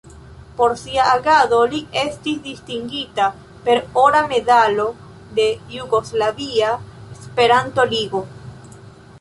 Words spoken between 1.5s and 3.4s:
li estis distingita